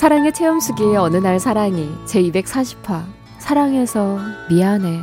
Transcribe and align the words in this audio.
사랑의 0.00 0.32
체험수기의 0.32 0.96
어느 0.96 1.18
날 1.18 1.38
사랑이 1.38 1.90
제240화 2.06 3.04
사랑해서 3.38 4.18
미안해 4.48 4.98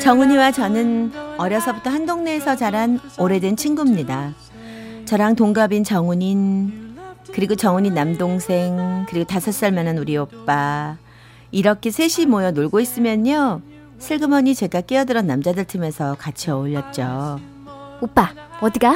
정훈이와 0.00 0.52
저는 0.52 1.10
어려서부터 1.38 1.90
한 1.90 2.06
동네에서 2.06 2.54
자란 2.54 3.00
오래된 3.18 3.56
친구입니다. 3.56 4.34
저랑 5.06 5.34
동갑인 5.34 5.82
정훈인 5.82 6.96
그리고 7.32 7.56
정훈이 7.56 7.90
남동생 7.90 9.06
그리고 9.08 9.26
다섯 9.26 9.50
살 9.50 9.72
많은 9.72 9.98
우리 9.98 10.16
오빠 10.16 10.98
이렇게 11.50 11.90
셋이 11.90 12.26
모여 12.26 12.52
놀고 12.52 12.78
있으면요 12.78 13.73
슬그머니 13.98 14.54
제가 14.54 14.82
끼어들어 14.82 15.22
남자들 15.22 15.64
팀에서 15.64 16.16
같이 16.18 16.50
어울렸죠. 16.50 17.40
오빠 18.00 18.30
어디가? 18.60 18.94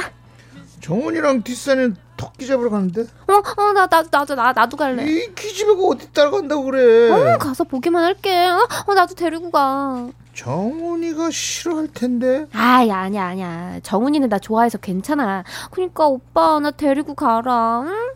정훈이랑 0.81 1.43
뒷산에 1.43 1.89
토끼 2.15 2.47
잡으러 2.47 2.69
가는데? 2.69 3.01
어, 3.01 3.33
어, 3.33 3.73
나, 3.73 3.87
나, 3.87 4.03
나도, 4.09 4.35
나, 4.35 4.53
나도 4.53 4.77
갈래. 4.77 5.03
이 5.05 5.33
기집애가 5.33 5.81
어디 5.83 6.11
따라간다고 6.13 6.63
그래? 6.63 7.09
어, 7.11 7.37
가서 7.37 7.63
보기만 7.63 8.03
할게. 8.03 8.45
어, 8.47 8.67
어, 8.87 8.93
나도 8.93 9.15
데리고 9.15 9.51
가. 9.51 10.09
정훈이가 10.33 11.31
싫어할 11.31 11.87
텐데. 11.93 12.45
아이, 12.53 12.91
아니야, 12.91 13.25
아니야. 13.25 13.79
정훈이는 13.83 14.29
나 14.29 14.39
좋아해서 14.39 14.77
괜찮아. 14.77 15.43
그니까 15.71 16.07
오빠, 16.07 16.59
나 16.59 16.71
데리고 16.71 17.13
가라, 17.13 17.81
응? 17.81 18.11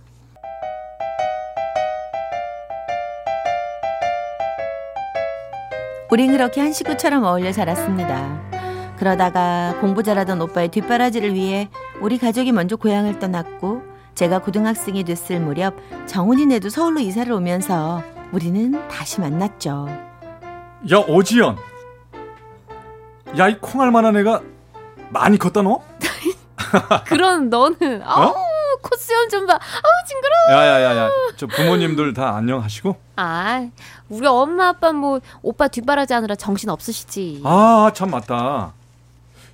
우린 6.14 6.32
그렇게 6.32 6.62
한 6.62 6.72
식구처럼 6.74 7.24
어울려 7.24 7.52
살았습니다. 7.52 8.40
그러다가 8.98 9.76
공부 9.82 10.04
잘하던 10.04 10.40
오빠의 10.42 10.68
뒷바라지를 10.70 11.34
위해 11.34 11.70
우리 12.02 12.20
가족이 12.20 12.52
먼저 12.52 12.76
고향을 12.76 13.18
떠났고 13.18 13.82
제가 14.14 14.38
고등학생이 14.38 15.06
됐을 15.06 15.40
무렵 15.40 15.74
정훈이네도 16.06 16.70
서울로 16.70 17.00
이사를 17.00 17.32
오면서 17.34 18.04
우리는 18.32 18.88
다시 18.90 19.22
만났죠. 19.22 19.88
야 20.92 20.98
어지연 21.00 21.58
야 23.40 23.50
이 23.50 23.58
콩알만한 23.60 24.16
애가 24.18 24.40
많이 25.10 25.40
컸다 25.40 25.64
너? 25.64 25.82
그런 27.08 27.50
너는 27.50 28.04
아우 28.04 28.36
코스염 28.84 29.30
좀 29.30 29.48
봐. 29.48 29.54
아우 29.54 30.08
징그러워. 30.08 30.62
야야야야 30.62 31.10
저 31.38 31.48
부모님들 31.48 32.14
다 32.14 32.36
안녕하시고? 32.36 32.96
아 33.16 33.68
우리 34.10 34.28
엄마 34.28 34.68
아빠 34.68 34.92
뭐 34.92 35.20
오빠 35.42 35.68
뒷바라지 35.68 36.14
하느라 36.14 36.36
정신 36.36 36.70
없으시지. 36.70 37.42
아 37.46 37.92
참 37.96 38.12
맞다 38.12 38.74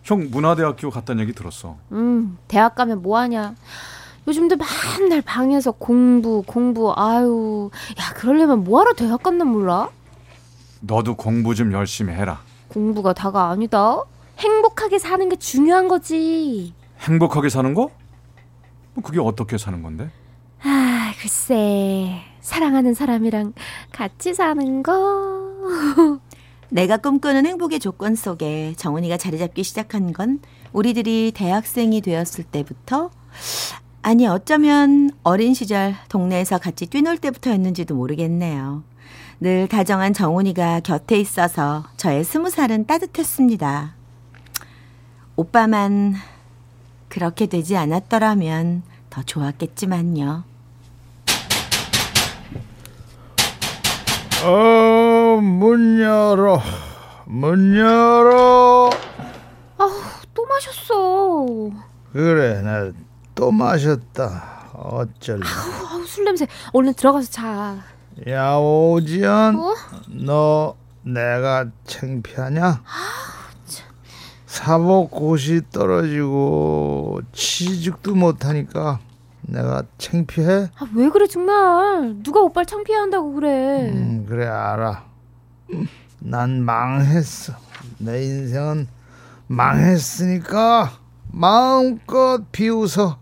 형 0.04 0.30
문화대학교 0.32 0.90
갔다는 0.90 1.22
얘기 1.24 1.34
들었어 1.34 1.78
음 1.92 2.38
대학 2.48 2.76
가면 2.76 3.02
뭐 3.02 3.18
하냐. 3.20 3.54
요즘도 4.28 4.58
맨날 5.00 5.22
방에서 5.22 5.72
공부 5.72 6.44
공부 6.46 6.94
아유 6.96 7.70
야 8.00 8.14
그러려면 8.16 8.64
뭐 8.64 8.80
하러 8.82 8.94
대학 8.94 9.24
갔나 9.24 9.46
몰라? 9.46 9.90
너도 10.82 11.16
공부 11.16 11.56
좀 11.56 11.72
열심히 11.74 12.14
해라 12.14 12.42
공부가 12.68 13.14
다가 13.14 13.50
아니다. 13.50 14.02
행복하게 14.38 15.00
사는 15.00 15.28
게 15.30 15.36
중요한 15.36 15.88
거지. 15.88 16.74
행복하게 17.02 17.50
사는 17.50 17.74
거? 17.74 17.90
뭐 18.94 19.04
그게 19.04 19.20
어떻게 19.20 19.58
사는 19.58 19.82
건데? 19.82 20.10
아, 20.64 21.14
글쎄. 21.22 22.22
사랑하는 22.42 22.94
사람이랑 22.94 23.54
같이 23.92 24.34
사는 24.34 24.84
거. 24.84 26.20
내가 26.70 26.98
꿈꾸는 26.98 27.46
행복의 27.46 27.80
조건 27.80 28.16
속에 28.16 28.74
정훈이가 28.78 29.18
자리 29.18 29.40
잡기 29.40 29.64
시작한 29.64 30.14
건 30.14 30.40
우리들이 30.72 31.32
대학생이 31.36 32.02
되었을 32.02 32.44
때부터 32.44 33.10
아니 34.02 34.28
어쩌면 34.28 35.10
어린 35.24 35.54
시절 35.54 35.96
동네에서 36.10 36.58
같이 36.60 36.86
뛰놀 36.86 37.18
때부터였는지도 37.18 37.96
모르겠네요. 37.96 38.84
늘 39.42 39.68
다정한 39.68 40.14
정훈이가 40.14 40.82
곁에 40.82 41.18
있어서 41.20 41.86
저의 41.98 42.24
스무 42.24 42.50
살은 42.50 42.86
따뜻했습니다. 42.86 43.96
오빠만 45.36 46.16
그렇게 47.10 47.48
되지 47.48 47.76
않았더라면 47.76 48.84
더 49.10 49.24
좋았겠지만요. 49.24 50.44
어, 54.46 55.42
문 55.42 56.00
열어. 56.00 56.62
문 57.26 57.76
열어. 57.78 58.90
아우, 59.78 59.92
또 60.34 60.46
마셨어. 60.46 61.46
그래, 62.14 62.62
나 62.62 62.92
또 63.40 63.52
마셨다. 63.52 64.70
어쩔래. 64.74 65.40
아우, 65.48 66.04
술 66.06 66.26
냄새. 66.26 66.46
얼른 66.74 66.94
들어가서 66.94 67.32
자. 67.32 67.78
야, 68.28 68.56
오지연. 68.56 69.56
어? 69.58 69.74
너 70.10 70.76
내가 71.04 71.68
창피하냐? 71.86 72.84
사복 74.60 75.22
옷이 75.22 75.62
떨어지고 75.72 77.22
취직도 77.32 78.14
못하니까 78.14 79.00
내가 79.44 79.84
창피해? 79.98 80.68
아, 80.78 80.88
왜 80.94 81.08
그래, 81.08 81.28
정말. 81.28 82.16
누가 82.22 82.42
오빠를 82.42 82.66
창피해 82.66 82.98
한다고 82.98 83.32
그래. 83.36 83.90
음, 83.90 84.26
그래 84.28 84.46
알아. 84.48 85.06
난 86.20 86.62
망했어. 86.62 87.54
내 88.00 88.22
인생은 88.22 88.88
망했으니까 89.48 90.92
마음껏 91.32 92.42
비웃어. 92.52 93.18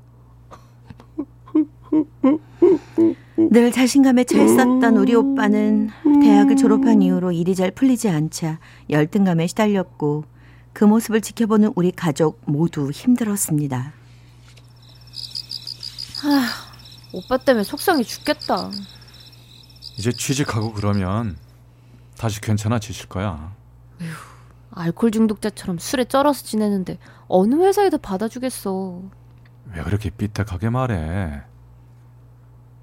늘 3.52 3.72
자신감에 3.72 4.24
차 4.24 4.42
있었던 4.42 4.98
우리 4.98 5.14
오빠는 5.14 5.92
대학을 6.24 6.56
졸업한 6.56 7.04
이후로 7.04 7.32
일이 7.32 7.54
잘 7.54 7.70
풀리지 7.70 8.10
않자 8.10 8.58
열등감에 8.90 9.46
시달렸고 9.46 10.24
그 10.78 10.84
모습을 10.84 11.22
지켜보는 11.22 11.74
우리 11.76 11.92
가족 11.92 12.40
모두 12.46 12.92
힘들었습니다. 12.92 13.94
오빠 17.12 17.38
때문에 17.38 17.64
속상해 17.64 18.04
죽겠다. 18.04 18.70
이제 19.98 20.12
취직하고 20.12 20.74
그러면 20.74 21.36
다시 22.16 22.40
괜찮아지실 22.42 23.10
거야 23.10 23.56
알코올 24.70 25.10
중독자처럼 25.10 25.80
술에 25.80 26.06
쩔어서 26.06 26.44
지내는데 26.46 27.00
어느 27.28 27.56
회사에도 27.56 27.98
받아주겠어. 27.98 29.02
왜 29.74 29.82
그렇게 29.82 30.12
삐딱하게 30.12 30.70
말해 30.70 31.42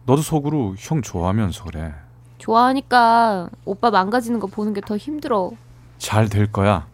너도 0.05 0.21
속으로 0.21 0.75
형 0.77 1.01
좋아하면서 1.01 1.63
그래 1.63 1.95
좋아하니까 2.39 3.51
오빠 3.65 3.93
망가지는 3.93 4.41
거 4.41 4.49
보는 4.49 4.75
게 4.75 4.81
더 4.81 4.97
힘들어. 4.97 5.53
잘 5.99 6.29
될 6.29 6.51
거야 6.51 6.93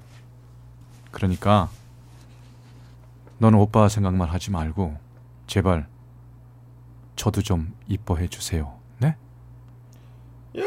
그러니까 1.11 1.69
너는 3.39 3.59
오빠 3.59 3.89
생각만 3.89 4.29
하지 4.29 4.51
말고 4.51 4.97
제발 5.47 5.87
저도 7.17 7.43
좀 7.43 7.75
이뻐해 7.89 8.29
주세요 8.29 8.75
네? 8.99 9.17
야, 10.59 10.63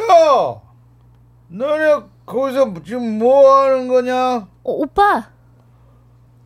너네 1.47 2.03
거기서 2.25 2.73
지금 2.85 3.17
뭐 3.19 3.61
하는 3.61 3.87
거냐? 3.87 4.15
어, 4.37 4.47
오빠! 4.63 5.29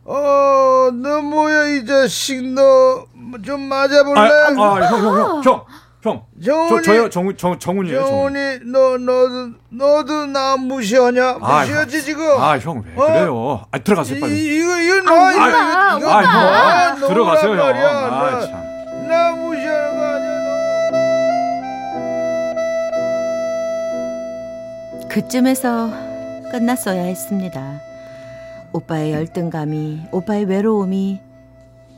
어, 0.04 0.90
너 0.92 1.22
뭐야 1.22 1.68
이 1.68 1.86
자식 1.86 2.42
너 2.52 3.06
좀 3.44 3.60
맞아볼래? 3.60 4.18
아형형 4.20 4.82
형형형 4.82 5.64
형, 6.08 6.22
정훈이, 6.42 6.68
저 6.68 6.82
저요 6.82 7.08
정훈 7.10 7.36
정 7.36 7.58
정훈이에요. 7.58 8.00
정훈. 8.00 8.34
정훈이 8.34 8.58
너 8.72 8.98
너도 8.98 9.52
너도 9.70 10.26
나 10.26 10.56
무시하냐? 10.56 11.38
아, 11.40 11.60
무시하지 11.60 12.02
지금? 12.02 12.24
아, 12.40 12.58
형왜 12.58 12.82
어? 12.96 13.06
그래요? 13.06 13.62
아, 13.70 13.78
들어가세요 13.78 14.20
빨리. 14.20 14.32
이, 14.34 14.58
이거 14.58 14.78
이거 14.80 14.94
아, 14.98 15.02
너 15.02 15.14
오빠, 15.14 15.32
이거 15.32 15.48
이거 15.48 15.98
이거 15.98 16.10
아, 16.10 16.22
형. 16.22 16.30
아, 16.30 16.88
너무란 16.94 17.08
들어가세요, 17.08 17.50
형. 17.52 17.56
말이야. 17.58 17.88
아, 17.88 18.30
나- 18.30 18.40
참. 18.46 18.52
나 19.08 19.32
무시하는 19.32 19.96
거 19.98 20.04
아니야 20.04 20.38
너? 24.98 25.08
그쯤에서 25.08 25.90
끝났어야 26.52 27.02
했습니다. 27.04 27.80
오빠의 28.72 29.12
열등감이, 29.12 30.02
오빠의 30.12 30.44
외로움이 30.44 31.20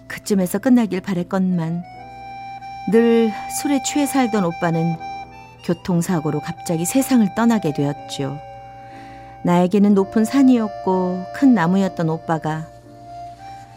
그쯤에서 0.08 0.58
끝나길 0.58 1.00
바랬건만 1.00 1.82
늘 2.90 3.31
술에 3.60 3.82
취해 3.82 4.04
살던 4.06 4.44
오빠는 4.44 4.96
교통사고로 5.64 6.40
갑자기 6.40 6.84
세상을 6.84 7.34
떠나게 7.37 7.72
되었죠. 7.72 8.38
나에게는 9.44 9.94
높은 9.94 10.25
산이었고 10.25 11.25
큰 11.34 11.54
나무였던 11.54 12.08
오빠가 12.08 12.66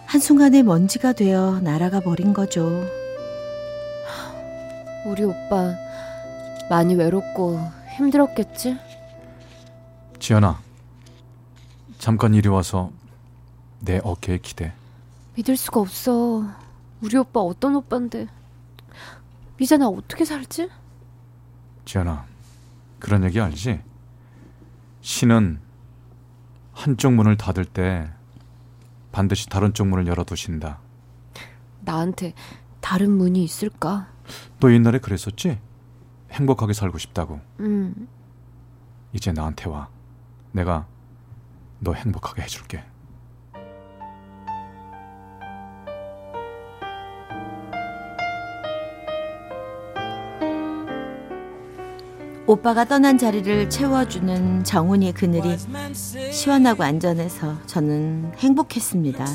한순간에 0.06 0.63
먼지가 0.63 1.13
되어 1.13 1.60
날아가 1.62 2.00
버린 2.00 2.33
거죠. 2.33 2.86
우리 5.06 5.24
오빠 5.24 5.75
많이 6.69 6.95
외롭고 6.95 7.60
힘들었겠지? 7.95 8.77
지연아, 10.19 10.60
잠깐 12.00 12.33
이리 12.33 12.48
와서 12.48 12.92
내 13.80 14.00
어깨에 14.04 14.39
기대. 14.39 14.71
믿을 15.36 15.57
수가 15.57 15.81
없어. 15.81 16.45
우리 17.01 17.18
오빠 17.18 17.42
어떤 17.42 17.75
오빠인데. 17.75 18.27
이제 19.63 19.77
나 19.77 19.88
어떻게 19.88 20.25
살지? 20.25 20.69
지연아, 21.86 22.25
그런 23.00 23.24
얘기 23.24 23.39
알지? 23.39 23.81
신은 25.00 25.62
한쪽 26.74 27.13
문을 27.13 27.38
닫을 27.38 27.63
때 27.63 28.12
반드시 29.13 29.48
다른 29.48 29.74
쪽 29.74 29.88
문을 29.88 30.06
열어두신다. 30.06 30.80
나한테 31.80 32.33
다른 32.81 33.12
문이 33.12 33.42
있을까? 33.42 34.10
너 34.60 34.69
옛날에 34.69 35.00
그랬었지? 35.00 35.57
행복하게 36.31 36.74
살고 36.74 36.98
싶다고. 36.98 37.39
음, 37.62 38.10
이제 39.13 39.31
나한테 39.31 39.69
와. 39.69 39.88
내가 40.51 40.88
너 41.80 41.94
행복하게 41.94 42.42
해줄게. 42.42 42.83
오빠가 52.53 52.85
떠난 52.85 53.17
자리를 53.17 53.67
채워주는 53.71 54.63
정훈이의 54.63 55.13
그늘이 55.13 55.57
시원하고 56.31 56.83
안전해서 56.83 57.57
저는 57.65 58.33
행복했습니다. 58.38 59.25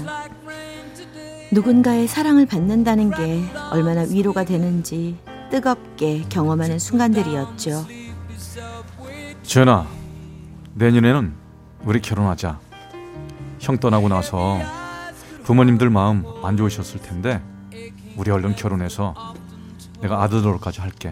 누군가의 1.50 2.06
사랑을 2.06 2.46
받는다는 2.46 3.10
게 3.10 3.42
얼마나 3.72 4.02
위로가 4.02 4.44
되는지 4.44 5.18
뜨겁게 5.50 6.26
경험하는 6.28 6.78
순간들이었죠. 6.78 7.86
지연아, 9.42 9.88
내년에는 10.74 11.34
우리 11.86 12.00
결혼하자. 12.00 12.60
형 13.58 13.78
떠나고 13.78 14.08
나서 14.08 14.60
부모님들 15.42 15.90
마음 15.90 16.22
안 16.44 16.56
좋으셨을 16.56 17.02
텐데 17.02 17.42
우리 18.16 18.30
얼른 18.30 18.54
결혼해서 18.54 19.34
내가 20.02 20.22
아들 20.22 20.40
노릇까지 20.42 20.80
할게. 20.80 21.10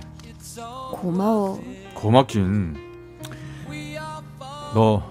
고마워. 0.92 1.60
고맙긴. 1.96 2.76
너 4.74 5.02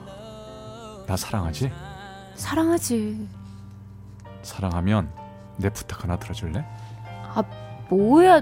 나 1.07 1.15
사랑하지? 1.15 1.71
사랑하지. 2.35 3.27
사랑하면 4.41 5.11
내 5.57 5.69
부탁 5.69 6.03
하나 6.03 6.17
들어줄래? 6.17 6.65
뭐야? 7.89 8.41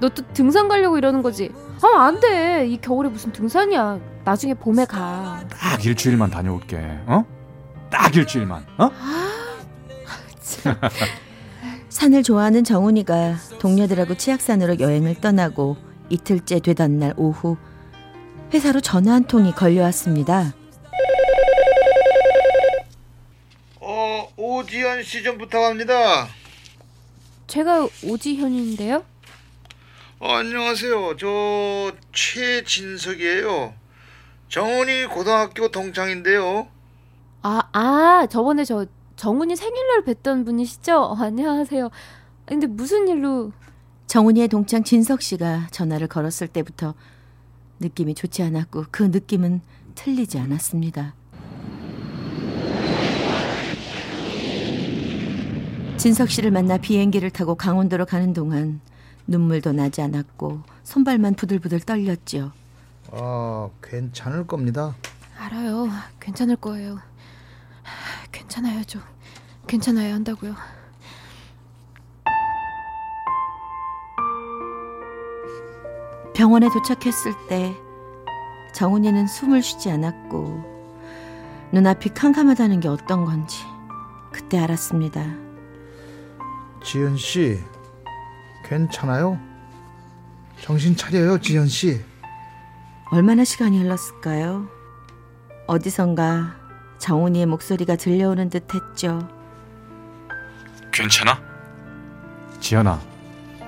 너 0.00 0.08
또 0.10 0.22
등산 0.32 0.68
가려고 0.68 0.96
이러는 0.96 1.22
거지? 1.22 1.50
아, 1.82 2.02
안 2.04 2.20
돼. 2.20 2.68
이 2.68 2.80
겨울에 2.80 3.08
무슨 3.08 3.32
등산이야. 3.32 3.98
나중에 4.24 4.54
봄에 4.54 4.84
가. 4.84 5.42
딱 5.50 5.84
일주일만 5.84 6.30
다녀올게. 6.30 6.76
어? 7.06 7.24
딱 7.90 8.14
일주일만. 8.14 8.64
어? 8.78 8.90
산을 11.88 12.22
좋아하는 12.22 12.62
정훈이가 12.62 13.34
동료들하고 13.58 14.14
치악산으로 14.16 14.78
여행을 14.78 15.16
떠나고 15.16 15.76
이틀째 16.10 16.60
되던 16.60 16.98
날 16.98 17.14
오후 17.16 17.56
회사로 18.52 18.80
전화 18.80 19.12
한 19.14 19.24
통이 19.24 19.52
걸려왔습니다. 19.52 20.52
어, 23.80 24.28
오지연 24.36 25.02
씨좀 25.04 25.38
부탁합니다. 25.38 26.28
제가 27.46 27.88
오지현인데요? 28.04 29.04
어, 30.18 30.32
안녕하세요. 30.34 31.16
저 31.16 31.92
최진석이에요. 32.12 33.72
정훈이 34.48 35.06
고등학교 35.06 35.68
동창인데요. 35.70 36.68
아, 37.42 37.62
아, 37.72 38.26
저번에 38.28 38.64
저 38.64 38.84
정훈이 39.16 39.54
생일날 39.56 40.02
뵀던 40.04 40.44
분이시죠? 40.44 40.96
어, 40.96 41.16
안녕하세요. 41.16 41.88
근데 42.46 42.66
무슨 42.66 43.06
일로 43.06 43.52
정훈이의 44.10 44.48
동창 44.48 44.82
진석 44.82 45.22
씨가 45.22 45.68
전화를 45.70 46.08
걸었을 46.08 46.48
때부터 46.48 46.94
느낌이 47.78 48.16
좋지 48.16 48.42
않았고 48.42 48.86
그 48.90 49.04
느낌은 49.04 49.60
틀리지 49.94 50.36
않았습니다. 50.36 51.14
진석 55.96 56.28
씨를 56.28 56.50
만나 56.50 56.76
비행기를 56.76 57.30
타고 57.30 57.54
강원도로 57.54 58.04
가는 58.04 58.32
동안 58.32 58.80
눈물도 59.28 59.74
나지 59.74 60.02
않았고 60.02 60.62
손발만 60.82 61.34
부들부들 61.34 61.78
떨렸지요. 61.78 62.50
아, 63.12 63.70
괜찮을 63.80 64.44
겁니다. 64.48 64.96
알아요. 65.38 65.88
괜찮을 66.18 66.56
거예요. 66.56 66.96
하, 67.84 68.26
괜찮아야죠. 68.32 68.98
괜찮아야 69.68 70.14
한다고요. 70.14 70.56
병원에 76.40 76.70
도착했을 76.70 77.34
때 77.50 77.76
정훈이는 78.72 79.26
숨을 79.26 79.62
쉬지 79.62 79.90
않았고 79.90 80.64
눈앞이 81.70 82.14
캄캄하다는 82.14 82.80
게 82.80 82.88
어떤 82.88 83.26
건지 83.26 83.58
그때 84.32 84.58
알았습니다. 84.58 85.22
지연 86.82 87.18
씨, 87.18 87.62
괜찮아요? 88.64 89.38
정신 90.62 90.96
차려요, 90.96 91.38
지연 91.42 91.66
씨. 91.66 92.02
얼마나 93.10 93.44
시간이 93.44 93.78
흘렀을까요? 93.78 94.66
어디선가 95.66 96.56
정훈이의 96.96 97.44
목소리가 97.44 97.96
들려오는 97.96 98.48
듯 98.48 98.66
했죠. 98.74 99.28
괜찮아? 100.90 101.38
지연아, 102.60 102.98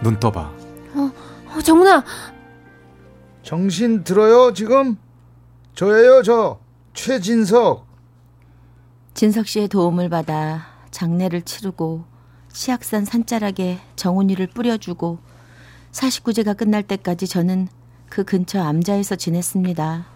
눈 0.03 0.19
떠봐. 0.19 0.41
어, 1.55 1.61
정훈아, 1.61 2.03
정신 3.43 4.05
들어요, 4.05 4.53
지금? 4.53 4.97
저예요, 5.75 6.23
저. 6.23 6.59
최진석. 6.95 7.87
진석 9.15 9.47
씨의 9.47 9.69
도움을 9.69 10.09
받아 10.09 10.67
장례를 10.91 11.43
치르고 11.43 12.05
치악산 12.53 13.05
산자락에 13.05 13.79
정훈이를 13.97 14.47
뿌려주고 14.49 15.19
49제가 15.93 16.57
끝날 16.57 16.83
때까지 16.83 17.27
저는 17.27 17.69
그 18.09 18.25
근처 18.25 18.63
암자에서 18.63 19.17
지냈습니다. 19.17 20.07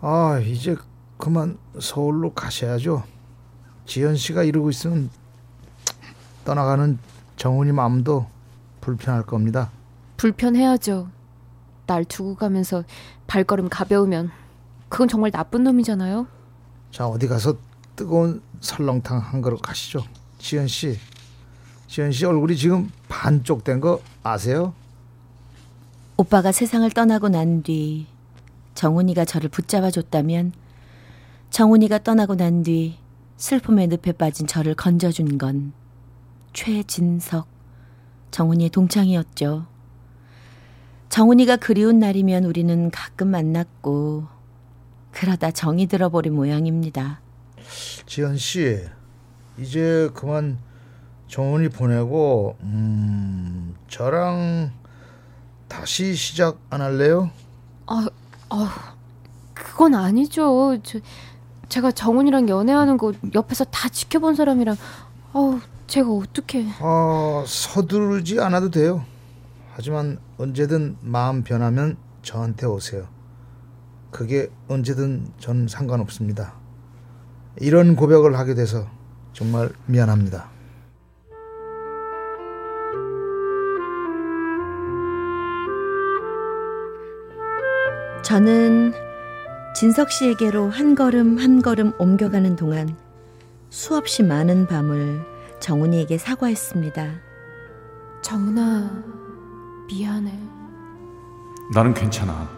아, 0.00 0.40
이제 0.44 0.76
그만 1.18 1.58
서울로 1.80 2.32
가셔야죠. 2.32 3.04
지연 3.86 4.16
씨가 4.16 4.44
이러고 4.44 4.70
있으면 4.70 5.10
떠나가는 6.44 6.98
정훈이 7.36 7.72
마음도 7.72 8.26
불편할 8.80 9.22
겁니다. 9.24 9.70
불편해야죠. 10.16 11.08
날 11.92 12.04
두고 12.06 12.34
가면서 12.36 12.84
발걸음 13.26 13.68
가벼우면 13.68 14.30
그건 14.88 15.08
정말 15.08 15.30
나쁜 15.30 15.62
놈이잖아요. 15.64 16.26
자, 16.90 17.06
어디 17.06 17.28
가서 17.28 17.54
뜨거운 17.96 18.40
설렁탕 18.60 19.18
한 19.18 19.42
그릇 19.42 19.60
가시죠. 19.60 20.02
지연 20.38 20.66
씨. 20.66 20.98
지연 21.86 22.10
씨 22.10 22.24
얼굴이 22.24 22.56
지금 22.56 22.90
반쪽 23.10 23.62
된 23.64 23.78
거 23.80 24.00
아세요? 24.22 24.72
오빠가 26.16 26.50
세상을 26.52 26.88
떠나고 26.90 27.28
난 27.28 27.62
뒤 27.62 28.06
정훈이가 28.74 29.26
저를 29.26 29.50
붙잡아 29.50 29.90
줬다면 29.90 30.52
정훈이가 31.50 31.98
떠나고 31.98 32.36
난 32.36 32.62
뒤 32.62 32.96
슬픔의 33.36 33.88
늪에 33.88 34.12
빠진 34.12 34.46
저를 34.46 34.74
건져준 34.74 35.36
건 35.36 35.72
최진석 36.54 37.46
정훈이의 38.30 38.70
동창이었죠. 38.70 39.66
정훈이가 41.16 41.56
그리운 41.56 41.98
날이면 41.98 42.44
우리는 42.46 42.90
가끔 42.90 43.28
만났고 43.28 44.24
그러다 45.10 45.50
정이 45.50 45.86
들어버린 45.86 46.32
모양입니다. 46.34 47.20
지연 48.06 48.38
씨. 48.38 48.82
이제 49.58 50.08
그만 50.14 50.56
정훈이 51.28 51.68
보내고 51.68 52.56
음, 52.62 53.74
저랑 53.88 54.72
다시 55.68 56.14
시작 56.14 56.58
안 56.70 56.80
할래요? 56.80 57.30
아, 57.86 58.08
아, 58.48 58.94
그건 59.52 59.94
아니죠. 59.94 60.78
저, 60.82 60.98
제가 61.68 61.92
정훈이랑 61.92 62.48
연애하는 62.48 62.96
거 62.96 63.12
옆에서 63.34 63.64
다 63.66 63.90
지켜본 63.90 64.34
사람이랑 64.34 64.76
어우, 65.34 65.60
제가 65.88 66.08
어떻게 66.10 66.64
어, 66.80 67.44
서두르지 67.46 68.40
않아도 68.40 68.70
돼요. 68.70 69.04
하지만 69.74 70.18
언제든 70.36 70.98
마음 71.00 71.42
변하면 71.42 71.96
저한테 72.22 72.66
오세요. 72.66 73.08
그게 74.10 74.50
언제든 74.68 75.32
전 75.38 75.66
상관없습니다. 75.66 76.54
이런 77.58 77.96
고백을 77.96 78.38
하게 78.38 78.54
돼서 78.54 78.86
정말 79.32 79.70
미안합니다. 79.86 80.50
저는 88.22 88.92
진석 89.74 90.10
씨에게로 90.10 90.68
한 90.68 90.94
걸음 90.94 91.38
한 91.38 91.62
걸음 91.62 91.92
옮겨가는 91.98 92.56
동안 92.56 92.96
수없이 93.70 94.22
많은 94.22 94.66
밤을 94.66 95.22
정훈이에게 95.60 96.18
사과했습니다. 96.18 97.14
정은아 98.22 99.21
미안해. 99.92 100.32
나는 101.74 101.92
괜찮아. 101.92 102.48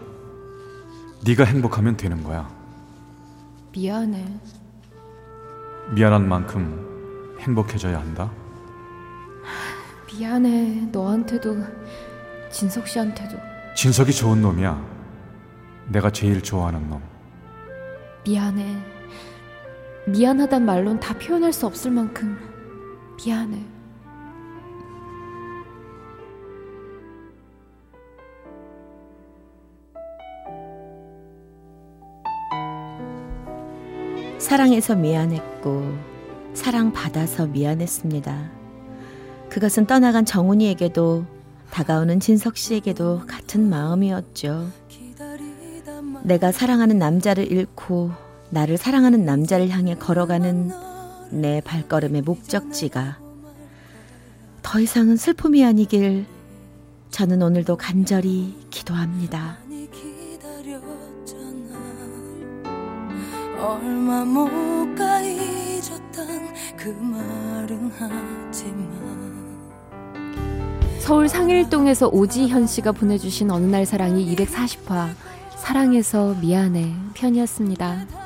네가 1.25 1.43
행복하면 1.43 1.97
되는 1.97 2.23
거야. 2.23 2.49
미안해. 3.73 4.25
미안한 5.93 6.29
만큼 6.29 7.35
행복해져야 7.41 7.99
한다. 7.99 8.31
미안해. 10.07 10.87
너한테도 10.93 11.57
진석 12.49 12.87
씨한테도 12.87 13.37
진석이 13.75 14.13
좋은 14.13 14.41
놈이야. 14.41 14.81
내가 15.89 16.09
제일 16.09 16.41
좋아하는 16.41 16.89
놈. 16.89 17.01
미안해. 18.23 18.77
미안하단 20.07 20.63
말론 20.63 21.01
다 21.01 21.13
표현할 21.17 21.51
수 21.51 21.65
없을 21.67 21.91
만큼 21.91 22.37
미안해. 23.17 23.61
사랑해서 34.45 34.95
미안했고 34.95 35.91
사랑받아서 36.53 37.47
미안했습니다. 37.47 38.51
그것은 39.49 39.87
떠나간 39.87 40.23
정훈이에게도 40.23 41.25
다가오는 41.71 42.19
진석 42.19 42.55
씨에게도 42.55 43.23
같은 43.25 43.67
마음이었죠. 43.67 44.69
내가 46.21 46.51
사랑하는 46.51 46.99
남자를 46.99 47.51
잃고 47.51 48.11
나를 48.51 48.77
사랑하는 48.77 49.25
남자를 49.25 49.69
향해 49.69 49.95
걸어가는 49.95 50.71
내 51.31 51.59
발걸음의 51.61 52.21
목적지가 52.21 53.17
더 54.61 54.79
이상은 54.79 55.17
슬픔이 55.17 55.65
아니길 55.65 56.27
저는 57.09 57.41
오늘도 57.41 57.77
간절히 57.77 58.55
기도합니다. 58.69 59.64
얼마 63.65 64.23
못 64.23 64.95
가 64.95 65.19
잊었단 65.21 66.53
그 66.77 66.89
말은 66.89 67.91
하지만 67.97 69.65
서울 70.99 71.27
상일동에서 71.27 72.07
오지현 72.09 72.67
씨가 72.67 72.91
보내주신 72.93 73.51
어느 73.51 73.65
날 73.65 73.85
사랑이 73.85 74.33
240화 74.35 75.09
사랑해서 75.57 76.35
미안해 76.39 76.93
편이었습니다. 77.15 78.24